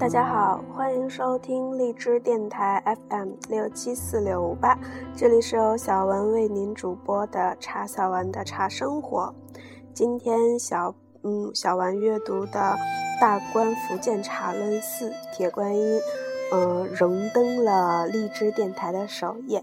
[0.00, 4.78] 大家好，欢迎收听荔枝电台 FM 六七四六五八，
[5.14, 9.34] 这里是由小文为您主播的茶小文的茶生活。
[9.92, 12.58] 今天小嗯小文阅读的
[13.20, 15.98] 《大观福建茶论四铁观音》，
[16.54, 19.62] 嗯荣登了荔枝电台的首页，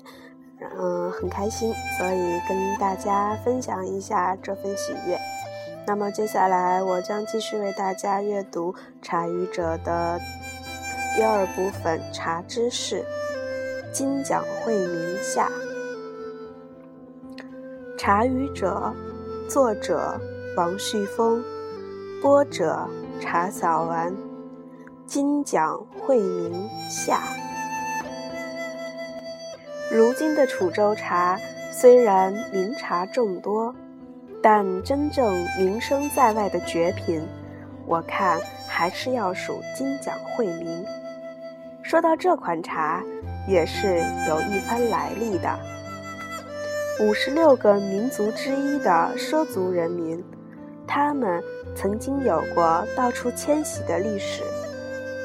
[0.77, 5.17] 嗯很开心，所以跟大家分享一下这份喜悦。
[5.87, 10.19] 那么接下来，我将继续为大家阅读《茶语者》的
[11.15, 12.97] 第二部分《茶知识》。
[13.93, 15.49] 金奖惠名下，
[17.97, 18.93] 《茶语者》
[19.49, 20.19] 作者
[20.57, 21.41] 王旭峰，
[22.21, 22.85] 播者
[23.21, 24.13] 茶小丸。
[25.05, 27.23] 金奖惠名下，
[29.89, 31.39] 如今的楚州茶
[31.71, 33.73] 虽然名茶众多。
[34.49, 37.21] 但真正名声在外的绝品，
[37.85, 40.85] 我看还是要数金奖惠民。
[41.83, 43.03] 说到这款茶，
[43.45, 45.53] 也是有一番来历的。
[47.01, 50.23] 五十六个民族之一的畲族人民，
[50.87, 51.43] 他们
[51.75, 54.43] 曾经有过到处迁徙的历史，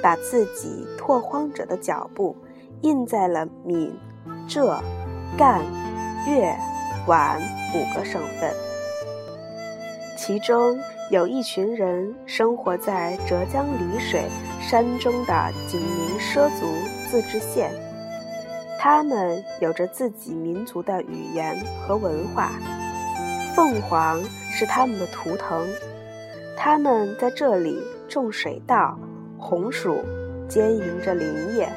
[0.03, 2.37] 把自己拓荒者的脚步
[2.81, 3.97] 印在了闽、
[4.49, 4.83] 浙、
[5.39, 5.63] 赣、
[6.27, 6.53] 粤、
[7.07, 7.41] 皖
[7.73, 8.72] 五个省份。
[10.25, 10.79] 其中
[11.11, 14.23] 有一群人生活在浙江丽水
[14.61, 16.65] 山中的景宁畲族
[17.11, 17.73] 自治县，
[18.79, 22.53] 他们有着自己民族的语言和文化。
[23.57, 25.67] 凤凰是他们的图腾，
[26.57, 27.77] 他们在这里
[28.07, 28.97] 种水稻、
[29.37, 29.99] 红薯，
[30.49, 31.69] 兼营着林业，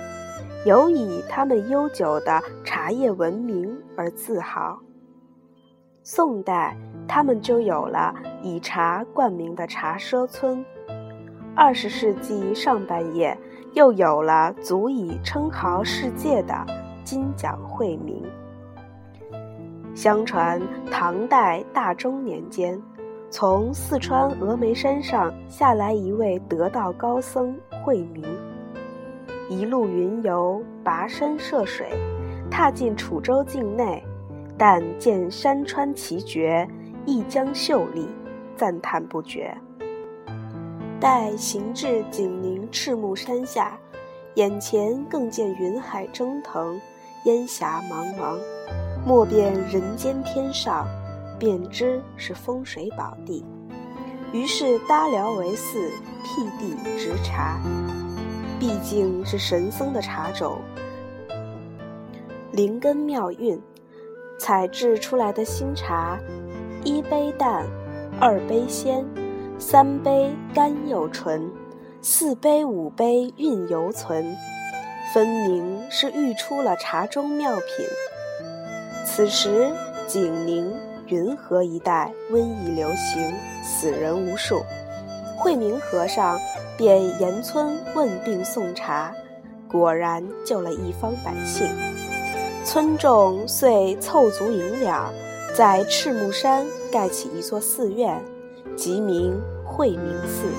[0.68, 4.80] 有以他们悠久的茶叶闻名而自豪。
[6.04, 10.64] 宋代，他们就有了以茶冠名的茶舍村。
[11.56, 13.38] 二十世纪上半叶，
[13.74, 16.66] 又有了足以称豪世界的
[17.04, 18.22] 金奖惠民。
[19.94, 22.82] 相传唐代大中年间，
[23.30, 28.26] 从四川峨眉山上下来一位得道高僧惠民，
[29.50, 31.88] 一路云游，跋山涉水，
[32.52, 34.04] 踏进楚州境内。
[34.58, 36.66] 但见山川奇绝，
[37.08, 38.08] 一江秀丽，
[38.56, 39.56] 赞叹不绝。
[41.00, 43.78] 待行至景宁赤木山下，
[44.34, 46.82] 眼前更见云海蒸腾，
[47.26, 48.40] 烟霞茫茫，
[49.06, 50.88] 莫辨人间天上，
[51.38, 53.46] 便知是风水宝地。
[54.34, 55.92] 于是搭寮为寺，
[56.24, 57.60] 辟地植茶。
[58.60, 60.58] 毕竟是神僧的茶种，
[62.52, 63.62] 灵根妙韵。
[64.38, 66.20] 采制出来的新茶，
[66.86, 67.66] 一杯淡，
[68.20, 69.04] 二杯鲜，
[69.58, 71.50] 三杯甘又醇，
[72.00, 74.38] 四杯五杯韵犹存，
[75.12, 77.88] 分明是育出了茶中妙品。
[79.04, 79.72] 此时
[80.06, 80.72] 景宁、
[81.08, 84.62] 云河一带瘟疫流行，死人无数，
[85.40, 86.40] 惠明和尚
[86.78, 89.12] 便沿村问病送茶，
[89.68, 91.68] 果然救了一方百姓。
[92.64, 95.12] 村众遂凑足银两，
[95.56, 98.22] 在赤木山盖起一座寺院，
[98.76, 100.50] 即名惠明寺。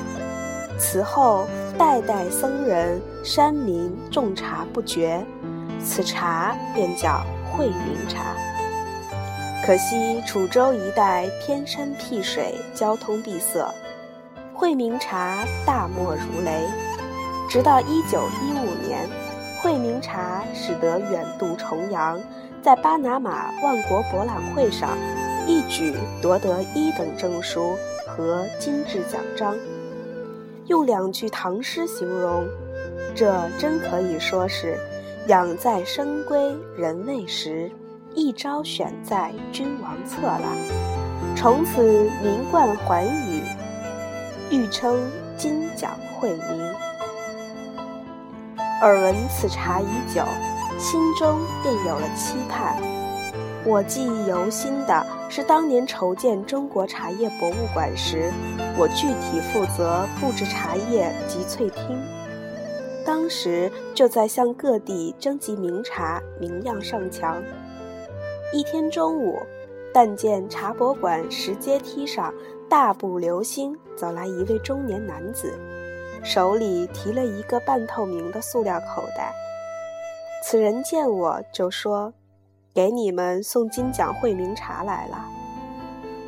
[0.79, 1.45] 此后
[1.77, 5.23] 代代僧人、山民种茶不绝，
[5.85, 8.35] 此茶便叫惠明茶。
[9.67, 13.69] 可惜楚州一带偏山僻水，交通闭塞，
[14.55, 16.63] 惠明茶大漠如雷。
[17.51, 19.07] 直到一九一五年。
[19.63, 22.21] 惠明茶使得远渡重洋，
[22.67, 24.99] 在巴拿马万国博览会上
[25.47, 29.55] 一举夺得一等证书和金质奖章。
[30.67, 32.45] 用两句唐诗形容，
[33.15, 34.77] 这真可以说是
[35.31, 37.71] “养在深闺人未识，
[38.17, 40.43] 一朝选在君王侧”了。
[41.37, 43.43] 从此名冠寰宇，
[44.51, 44.99] 欲称
[45.37, 46.75] 金奖惠民。
[48.83, 50.25] 耳闻此茶已久，
[50.79, 52.81] 心中便有了期盼。
[53.65, 58.31] 我记忆犹新的是当年筹建中国茶叶博物馆时，
[58.79, 62.01] 我具体负责布置茶叶集萃厅。
[63.05, 67.43] 当时就在向各地征集名茶，名样上墙。
[68.53, 69.41] 一天中午，
[69.93, 72.33] 但见茶博馆石阶梯上
[72.69, 75.53] 大步流星走来一位中年男子。
[76.23, 79.33] 手里提了一个半透明的塑料口袋。
[80.49, 82.15] 此人见我就说
[82.73, 85.29] ：“给你们送金奖惠民茶来了。”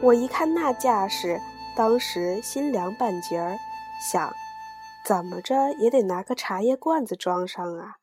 [0.02, 1.40] 我一看那架势，
[1.76, 3.56] 当时心凉半截儿，
[4.10, 4.34] 想：
[5.06, 7.98] 怎么着也得拿个茶叶罐子装上啊！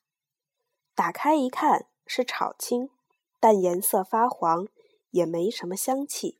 [0.95, 2.89] 打开一看，是炒青，
[3.41, 4.69] 但颜色发黄，
[5.09, 6.39] 也没什么香气。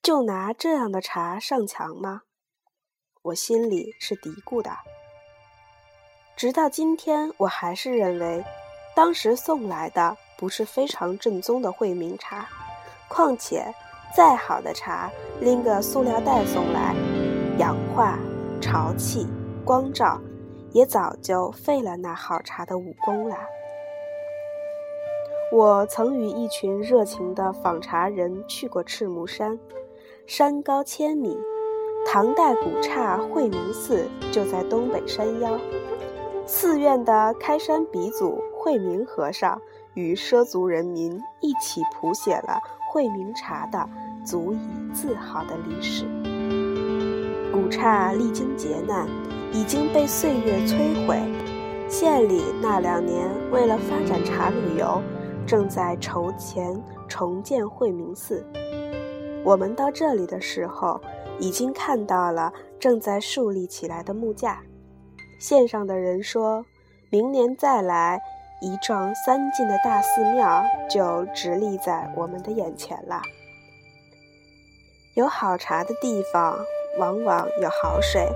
[0.00, 2.22] 就拿这样的茶上墙吗？
[3.22, 4.70] 我心里是嘀咕的。
[6.36, 8.44] 直到今天，我还是认为，
[8.94, 12.46] 当时送来的不是非常正宗的惠民茶。
[13.08, 13.64] 况且，
[14.14, 15.10] 再好的茶，
[15.40, 16.94] 拎个塑料袋送来，
[17.56, 18.18] 氧化、
[18.60, 19.26] 潮气、
[19.64, 20.20] 光照，
[20.72, 23.38] 也早就废了那好茶的武功了。
[25.50, 29.58] 我曾与一群热情的访茶人去过赤木山。
[30.26, 31.38] 山高千米，
[32.06, 35.58] 唐代古刹惠明寺就在东北山腰。
[36.46, 39.60] 寺院的开山鼻祖惠明和尚
[39.94, 43.88] 与畲族人民一起谱写了惠明茶的
[44.24, 46.04] 足以自豪的历史。
[47.52, 49.08] 古刹历经劫难，
[49.52, 51.20] 已经被岁月摧毁。
[51.88, 55.02] 县里那两年为了发展茶旅游，
[55.44, 58.46] 正在筹钱重建惠明寺。
[59.44, 61.00] 我们到这里的时候，
[61.40, 64.60] 已经看到了正在树立起来的木架。
[65.38, 66.64] 线上的人说，
[67.10, 68.20] 明年再来，
[68.60, 73.20] 一幢三进的大寺庙就直立在我们的眼前了。
[75.14, 76.58] 有好茶的地方，
[76.98, 78.28] 往往有好水，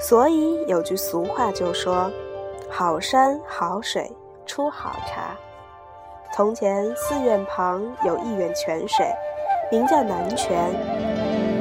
[0.00, 2.10] 所以有句俗话就说
[2.70, 4.10] ：“好山好水
[4.46, 5.36] 出好茶。”
[6.32, 9.06] 从前寺院旁有一源泉水。
[9.72, 10.68] 名叫南泉，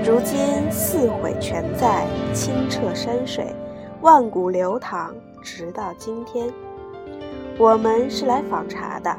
[0.04, 0.40] 如今
[0.72, 3.46] 寺毁泉在，清澈山水，
[4.02, 5.14] 万古流淌，
[5.44, 6.50] 直到今天。
[7.58, 9.14] 我们是来访茶的，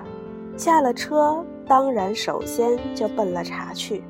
[0.56, 4.02] 下了车，当然首先就奔了茶去。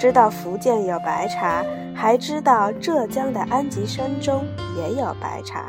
[0.00, 1.62] 知道福建有白茶，
[1.94, 4.46] 还知道浙江的安吉山中
[4.78, 5.66] 也有白茶，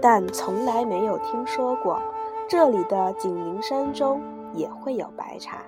[0.00, 2.00] 但从来没有听说过
[2.48, 4.22] 这里的景宁山中
[4.54, 5.58] 也会有白茶。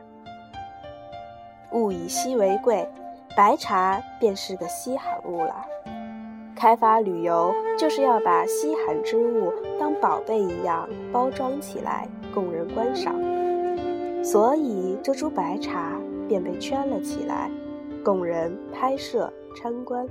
[1.72, 2.88] 物以稀为贵，
[3.36, 5.54] 白茶便是个稀罕物了。
[6.60, 13.14] 开发旅游就是要把稀罕之物当宝贝一样包装起来，供人观赏。
[14.22, 15.98] 所以这株白茶
[16.28, 17.50] 便被圈了起来，
[18.04, 20.06] 供人拍摄参观。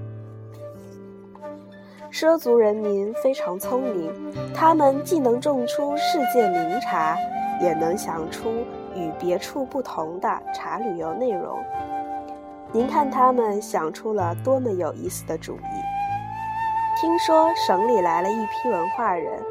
[2.11, 4.11] 畲族人民非常聪明，
[4.51, 7.15] 他们既能种出世界名茶，
[7.61, 8.49] 也能想出。
[8.95, 11.59] 与别处不同的茶旅游内容，
[12.71, 15.88] 您看他们想出了多么有意思的主意。
[17.01, 19.41] 听说省里来了一批文化人，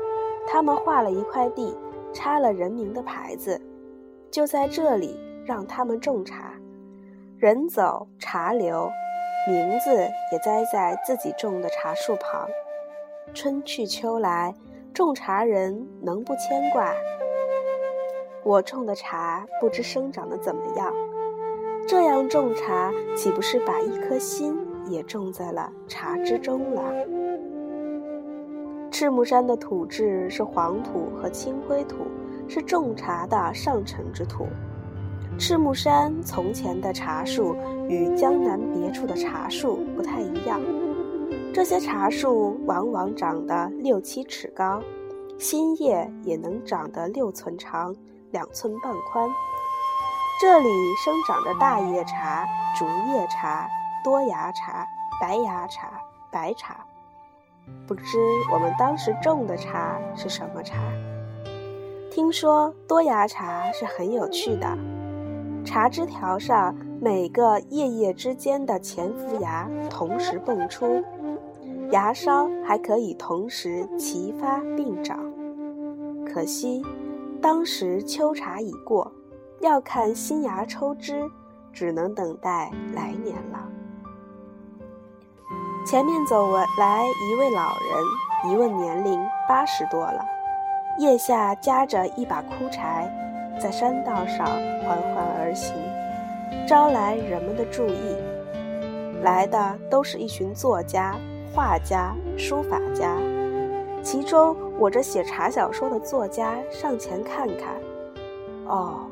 [0.46, 1.74] 他们划了一块地，
[2.12, 3.58] 插了人名的牌子，
[4.30, 6.52] 就在这里让他们种茶。
[7.38, 8.90] 人走茶留，
[9.48, 9.96] 名字
[10.30, 12.46] 也栽在自己种的茶树旁。
[13.32, 14.54] 春去秋来，
[14.92, 16.94] 种茶人能不牵挂？
[18.44, 20.92] 我种的茶不知生长得怎么样，
[21.88, 24.54] 这样种茶岂不是把一颗心
[24.86, 26.92] 也种在了茶之中了？
[28.90, 32.06] 赤木山的土质是黄土和青灰土，
[32.49, 34.46] 是种茶的上乘之土。
[35.38, 37.56] 赤木山从前的茶树
[37.88, 40.61] 与江南别处的茶树不太一样，
[41.55, 44.82] 这些茶树往往长得六七尺高，
[45.39, 47.94] 新叶也能长得六寸长。
[48.31, 49.27] 两寸半宽，
[50.39, 50.69] 这里
[51.03, 52.46] 生长着大叶茶、
[52.79, 53.67] 竹叶茶、
[54.05, 54.86] 多芽茶、
[55.19, 55.93] 白芽茶、
[56.31, 56.84] 白茶。
[57.87, 58.19] 不知
[58.53, 60.77] 我们当时种的茶是什么茶？
[62.10, 64.77] 听说多芽茶是很有趣的，
[65.65, 71.03] 茶枝条上每个叶叶之间的潜伏芽同时蹦出，
[71.91, 75.19] 芽梢还可以同时齐发并长。
[76.25, 76.84] 可惜。
[77.41, 79.13] 当时秋茶已过，
[79.60, 81.31] 要看新芽抽枝，
[81.72, 83.70] 只能等待来年了。
[85.88, 89.18] 前面走来一位老人，一问年龄
[89.48, 90.22] 八十多了，
[90.98, 93.10] 腋下夹着一把枯柴，
[93.58, 94.44] 在山道上
[94.84, 95.74] 缓缓而行，
[96.66, 98.14] 招来人们的注意。
[99.22, 101.16] 来的都是一群作家、
[101.54, 103.16] 画家、书法家。
[104.02, 107.74] 其中，我这写茶小说的作家上前看看，
[108.66, 109.06] 哦，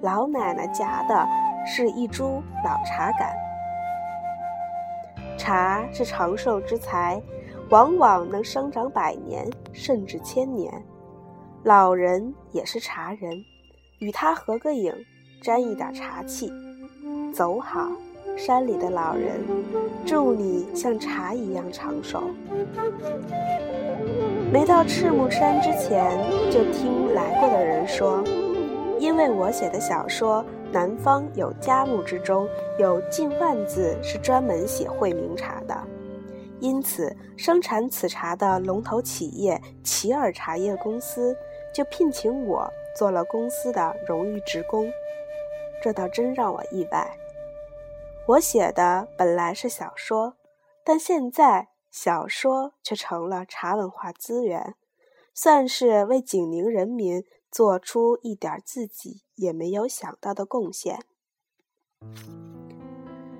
[0.00, 1.28] 老奶奶夹的
[1.66, 3.43] 是一株老茶杆。
[5.44, 7.22] 茶是长寿之材，
[7.68, 10.72] 往往能生长百年甚至千年。
[11.64, 13.44] 老人也是茶人，
[13.98, 14.90] 与他合个影，
[15.42, 16.50] 沾一点茶气，
[17.30, 17.90] 走好
[18.38, 19.38] 山里的老人，
[20.06, 22.22] 祝你像茶一样长寿。
[24.50, 26.10] 没到赤木山之前，
[26.50, 28.24] 就听来过的人说，
[28.98, 30.42] 因为我写的小说
[30.74, 32.48] 《南方有佳木》之中
[32.80, 35.86] 有近万字是专门写惠明茶的，
[36.58, 41.36] 因此生产此茶的龙头企业奇尔茶叶公司
[41.72, 44.92] 就聘请我做了公司的荣誉职工。
[45.80, 47.08] 这倒真让我意外。
[48.26, 50.34] 我写的本来是小说，
[50.82, 54.74] 但现在小说却成了茶文化资源，
[55.32, 57.22] 算是为景宁人民
[57.54, 60.98] 做出一点自己也没有想到的贡献。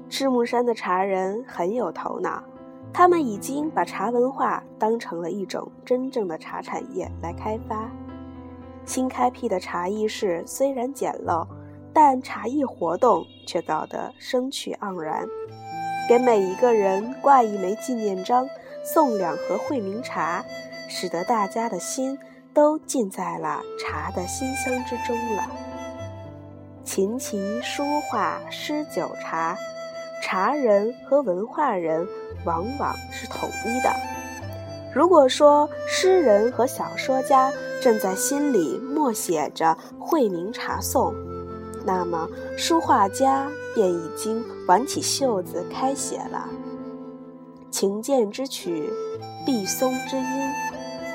[0.08, 2.44] 赤木山的茶人很有头脑，
[2.92, 7.90] 他们已经把茶文化当成了一种真正的茶产业来开发。
[8.86, 11.44] 新开辟的茶艺室虽然简陋。
[11.96, 15.28] 但茶艺活动却搞得生趣盎然，
[16.08, 18.48] 给每一个人挂一枚纪念章，
[18.84, 20.44] 送两盒惠民茶，
[20.88, 22.18] 使得大家的心
[22.54, 25.50] 都浸在了茶的馨香之中了。
[26.84, 29.56] 琴棋书画诗酒茶，
[30.22, 32.06] 茶人和文化人
[32.44, 33.92] 往往是统一的。
[34.94, 41.12] 如果说诗人和小说家正在心里默写着惠明茶颂。
[41.84, 46.48] 那么，书画家便已经挽起袖子开写了。
[47.70, 48.88] 琴剑之曲，
[49.44, 50.52] 碧松之音，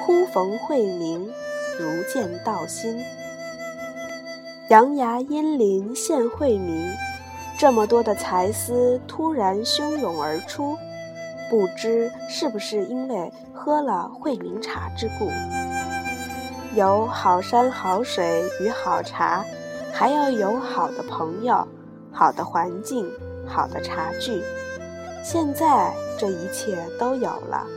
[0.09, 1.31] 忽逢惠明，
[1.77, 2.99] 如见道心。
[4.69, 6.91] 杨牙阴林现惠明，
[7.59, 10.75] 这么多的才思突然汹涌而出，
[11.47, 15.29] 不知是不是因为喝了惠明茶之故？
[16.73, 19.45] 有好山好水与好茶。
[19.93, 21.67] 还要有好的朋友、
[22.11, 23.07] 好的环境、
[23.45, 24.41] 好的茶具。
[25.23, 27.67] 现在这一切都有了，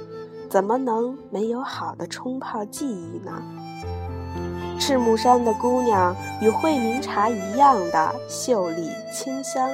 [0.53, 3.43] 怎么能没有好的冲泡技艺呢？
[4.79, 9.71] 赤木山的姑娘与惠明茶一样的秀丽清香，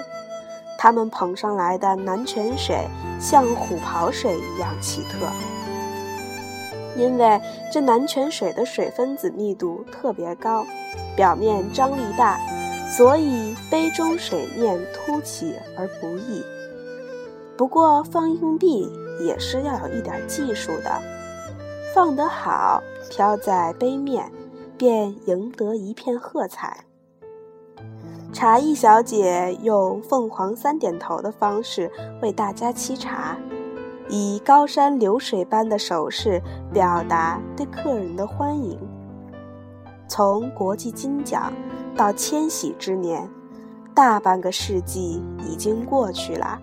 [0.79, 2.87] 她们捧上来的南泉水
[3.19, 5.27] 像虎跑水一样奇特，
[6.97, 7.41] 因为
[7.73, 10.65] 这南泉水的水分子密度特别高。
[11.17, 12.39] 表面张力大，
[12.89, 16.41] 所以杯中水面凸起而不易。
[17.57, 18.89] 不过放硬币
[19.21, 21.03] 也是要有一点技术的，
[21.95, 24.31] 放得好，飘在杯面，
[24.77, 26.85] 便赢得一片喝彩。
[28.33, 33.37] 茶艺小姐用凤凰三点头的方式为大家沏茶，
[34.09, 36.41] 以高山流水般的手势
[36.73, 38.79] 表达对客人的欢迎。
[40.07, 41.53] 从国际金奖
[41.97, 43.29] 到千禧之年，
[43.95, 46.61] 大半个世纪已经过去了，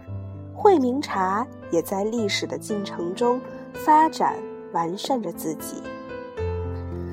[0.56, 1.46] 惠明茶
[1.76, 3.42] 也在历史的进程中
[3.74, 4.34] 发展
[4.72, 5.84] 完善着自己。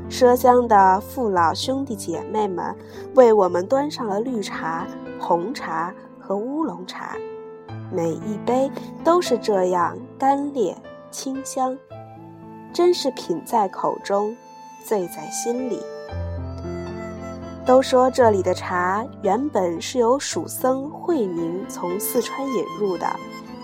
[0.09, 2.73] 奢乡的父老兄弟姐妹们
[3.17, 4.87] 为我们端上了绿茶、
[5.19, 7.17] 红茶和乌龙茶，
[7.91, 8.71] 每一杯
[9.03, 10.73] 都是这样干冽
[11.11, 11.77] 清香，
[12.73, 14.37] 真是品在口中，
[14.85, 15.81] 醉在心里。
[17.65, 23.07] 都说这里的茶原本是由蜀僧慧明从四川引入的，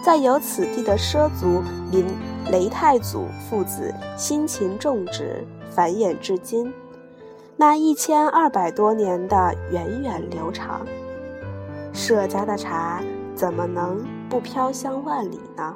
[0.02, 2.06] 再由此地的畲族林
[2.50, 6.72] 雷太祖父子辛勤种植繁衍至今，
[7.56, 10.86] 那一千二百多年的源远流长，
[11.92, 13.02] 舍家的茶
[13.34, 15.74] 怎么能不飘香万里呢？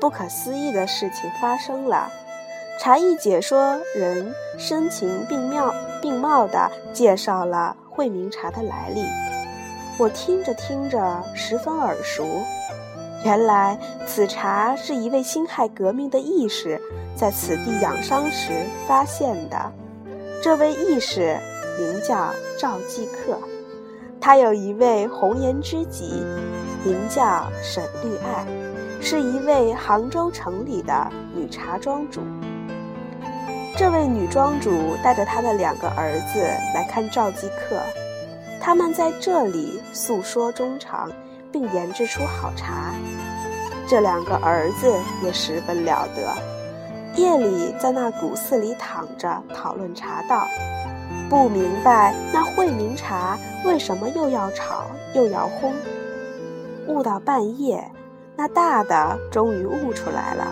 [0.00, 2.08] 不可思议的事情发生了。
[2.78, 5.70] 茶艺解说人声情并妙
[6.00, 9.02] 并茂地介绍了惠明茶的来历，
[10.00, 12.24] 我听着听着十分耳熟。
[13.22, 16.80] 原来此茶是一位辛亥革命的义士
[17.14, 19.70] 在此地养伤时发现的。
[20.42, 21.36] 这位义士
[21.78, 23.38] 名叫赵继克，
[24.18, 26.24] 他有一位红颜知己，
[26.82, 28.46] 名叫沈绿爱，
[29.02, 32.22] 是一位杭州城里的女茶庄主。
[33.76, 36.40] 这位女庄主带着她的两个儿子
[36.74, 37.78] 来看赵继克，
[38.60, 41.10] 他们在这里诉说衷肠，
[41.50, 42.92] 并研制出好茶。
[43.88, 44.92] 这两个儿子
[45.24, 50.46] 也十分了得，夜里在那古寺里躺着讨论茶道，
[51.28, 55.72] 不明白那惠明茶为什么又要炒又要烘。
[56.86, 57.90] 悟到半夜，
[58.36, 60.46] 那大的终于悟出来了，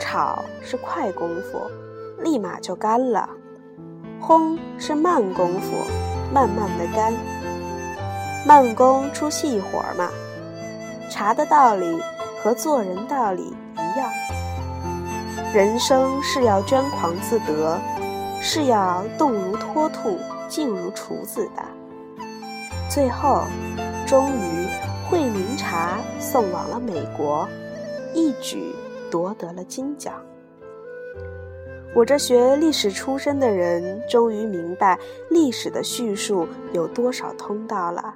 [0.00, 1.60] 炒是快功夫。
[2.22, 3.28] 立马就干了，
[4.20, 5.76] 烘是慢功夫，
[6.32, 7.12] 慢慢的干。
[8.46, 10.10] 慢工出细活嘛。
[11.10, 12.00] 茶的道理
[12.42, 14.10] 和做人道理一样，
[15.54, 17.78] 人生是要捐狂自得，
[18.40, 20.18] 是要动如脱兔，
[20.48, 21.62] 静如处子的。
[22.88, 23.44] 最后，
[24.06, 24.66] 终于
[25.08, 27.48] 惠明茶送往了美国，
[28.14, 28.74] 一举
[29.10, 30.14] 夺得了金奖。
[31.96, 34.98] 我这学历史出身的人，终于明白
[35.30, 38.14] 历史的叙述有多少通道了。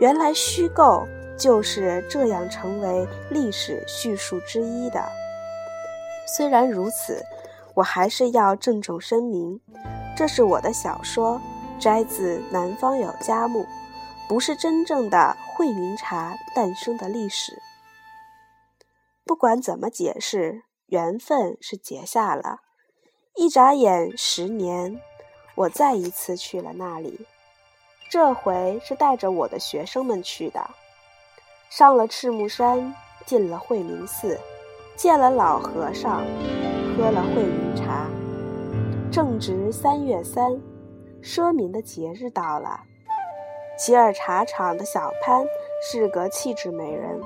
[0.00, 1.02] 原来虚构
[1.38, 5.02] 就是这样成为历史叙述之一的。
[6.36, 7.24] 虽然如此，
[7.72, 9.58] 我还是要郑重声明，
[10.14, 11.40] 这是我的小说，
[11.80, 13.62] 摘自《南方有佳木》，
[14.28, 17.58] 不是真正的惠明茶诞生的历史。
[19.24, 22.58] 不管怎么解释，缘分是结下了。
[23.36, 25.00] 一眨眼，十年，
[25.56, 27.26] 我再一次去了那里。
[28.08, 30.70] 这回是带着我的学生们去的，
[31.68, 32.94] 上了赤木山，
[33.26, 34.38] 进了慧明寺，
[34.94, 36.22] 见了老和尚，
[36.96, 38.08] 喝了慧明茶。
[39.10, 40.56] 正值三月三，
[41.20, 42.82] 奢民的节日到了。
[43.76, 45.44] 吉尔茶厂的小潘
[45.82, 47.20] 是个气质美人，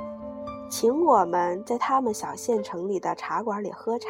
[0.71, 4.09] 请我们在他们小县城里的茶馆里喝茶。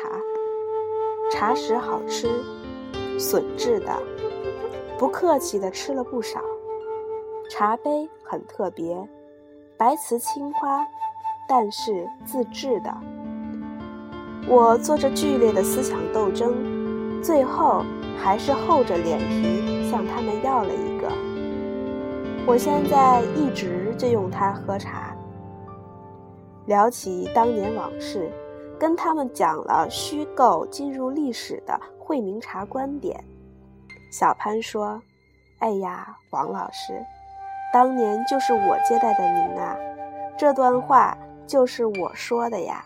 [1.31, 2.43] 茶食好吃，
[3.19, 3.93] 笋制的，
[4.99, 6.41] 不客气的吃了不少。
[7.51, 8.97] 茶杯很特别，
[9.77, 10.87] 白瓷青花，
[11.49, 12.95] 但是自制的。
[14.49, 16.55] 我做着剧烈的思想斗争，
[17.23, 17.85] 最后
[18.17, 21.09] 还是厚着脸皮向他们要了一个。
[22.47, 25.15] 我现在一直就用它喝茶。
[26.65, 28.31] 聊起当年往事。
[28.79, 33.23] 跟他们讲了虚构进入历史的惠明茶观点，
[34.13, 35.03] 小潘说
[35.59, 37.05] ：“哎呀，王老师，
[37.73, 39.77] 当年就是我接待的您啊，
[40.39, 42.85] 这段话就是我说的呀。”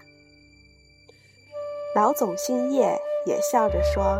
[1.94, 4.18] 老总姓叶，也笑着说：“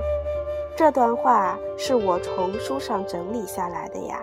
[0.77, 4.23] 这段话是我从书上整理下来的呀，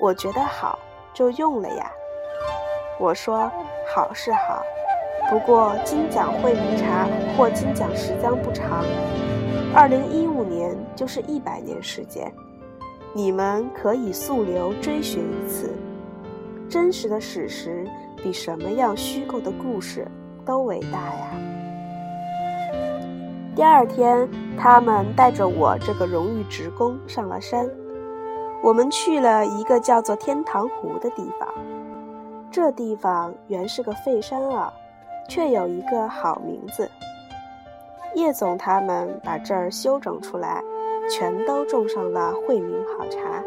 [0.00, 0.76] 我觉得好
[1.14, 1.92] 就用了呀。”
[2.98, 3.48] 我说
[3.94, 4.60] ：“好是好。”
[5.30, 8.84] 不过金奖惠明茶获金奖时将不长，
[9.72, 12.30] 二零一五年就是一百年时间，
[13.14, 15.72] 你们可以溯流追寻一次，
[16.68, 20.04] 真实的史实比什么样虚构的故事
[20.44, 21.30] 都伟大呀！
[23.54, 27.70] 第二天，他们带着我这个荣誉职工上了山，
[28.64, 31.48] 我们去了一个叫做天堂湖的地方，
[32.50, 34.72] 这地方原是个废山坳。
[35.30, 36.90] 却有一个好名字。
[38.16, 40.60] 叶总他们把这儿修整出来，
[41.08, 43.42] 全都种上了惠民好茶，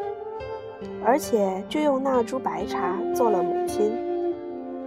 [1.04, 3.92] 而且就用那株白茶做了母亲。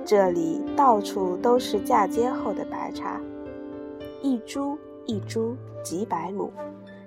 [0.07, 3.21] 这里到处都是嫁接后的白茶，
[4.23, 6.51] 一株一株几百亩，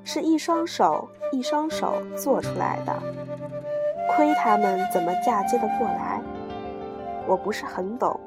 [0.03, 2.93] 是一双手一双手做出来的。
[4.15, 6.21] 亏他们怎么嫁接的过来，
[7.25, 8.19] 我不是很懂。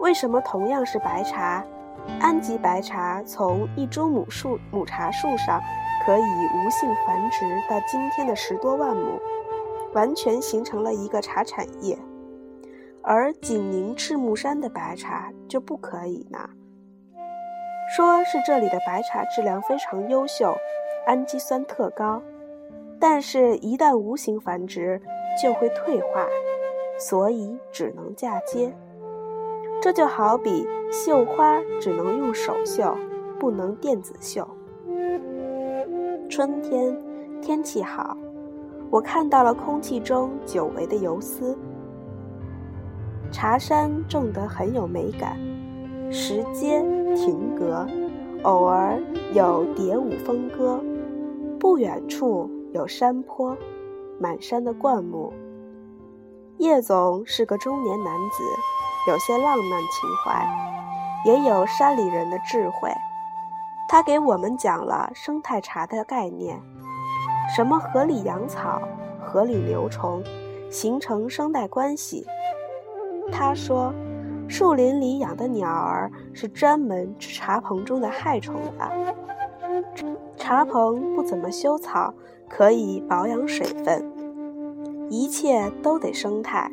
[0.00, 1.62] 为什么同样是白茶，
[2.20, 5.60] 安吉白茶从一株母树母茶树上
[6.04, 9.20] 可以无性繁殖到今天的十多万亩，
[9.92, 11.98] 完全形成了一个茶产业，
[13.02, 16.48] 而紧邻赤木山的白茶就不可以呢？
[17.94, 20.56] 说是这里的白茶质量非常优秀，
[21.06, 22.22] 氨基酸特高，
[22.98, 24.98] 但是，一旦无性繁殖
[25.40, 26.26] 就会退化，
[26.98, 28.74] 所以只能嫁接。
[29.82, 32.94] 这就好比绣花只能用手绣，
[33.38, 34.46] 不能电子绣。
[36.28, 36.96] 春天
[37.40, 38.16] 天气好，
[38.90, 41.56] 我看到了空气中久违的游丝。
[43.32, 45.38] 茶山种得很有美感，
[46.10, 46.82] 石阶
[47.16, 47.86] 亭阁，
[48.42, 49.00] 偶尔
[49.32, 50.78] 有蝶舞蜂歌。
[51.58, 53.56] 不远处有山坡，
[54.18, 55.32] 满山的灌木。
[56.58, 58.42] 叶总是个中年男子。
[59.08, 60.46] 有些浪漫情怀，
[61.24, 62.92] 也有山里人的智慧。
[63.88, 66.60] 他给我们讲了生态茶的概念：
[67.56, 68.80] 什么河里养草、
[69.20, 70.22] 河里流虫，
[70.70, 72.26] 形成生态关系。
[73.32, 73.92] 他说，
[74.48, 79.14] 树林里养的鸟儿是专门吃茶棚中的害虫的。
[80.36, 82.12] 茶棚不怎么修草，
[82.48, 84.12] 可以保养水分。
[85.08, 86.70] 一切都得生态。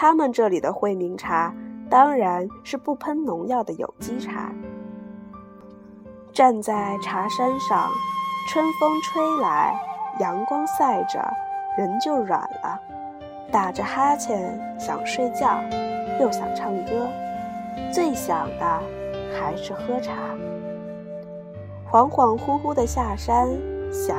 [0.00, 1.54] 他们这里的惠民茶
[1.90, 4.50] 当然是不喷农药的有机茶。
[6.32, 7.90] 站在茶山上，
[8.48, 9.78] 春风吹来，
[10.18, 11.22] 阳光晒着，
[11.76, 12.80] 人就软了。
[13.52, 15.60] 打着哈欠想睡觉，
[16.18, 17.06] 又想唱歌，
[17.92, 18.82] 最想的
[19.38, 20.14] 还是喝茶。
[21.90, 23.50] 恍恍惚惚的下山，
[23.92, 24.16] 想，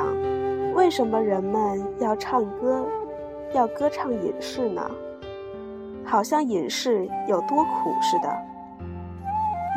[0.76, 2.86] 为什么人们要唱歌，
[3.52, 4.88] 要歌唱隐士呢？
[6.06, 8.38] 好像隐士有多苦似的。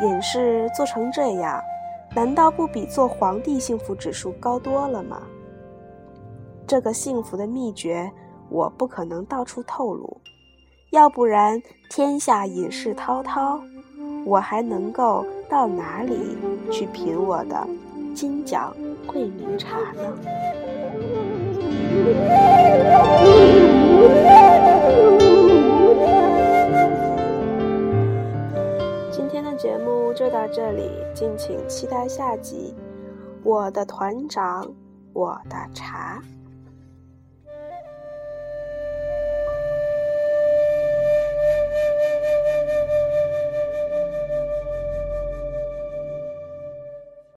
[0.05, 1.61] 隐士做成这样，
[2.13, 5.21] 难道不比做皇帝幸福指数高多了吗？
[6.67, 8.11] 这个幸福的秘诀，
[8.49, 10.19] 我不可能到处透露，
[10.91, 13.59] 要不然天下隐士滔滔，
[14.25, 16.37] 我还能够到哪里
[16.71, 17.67] 去品我的
[18.13, 20.13] 金奖桂明茶呢？
[30.15, 32.73] 就到这里，敬请期待下集。
[33.43, 34.65] 我的团长，
[35.13, 36.21] 我的茶。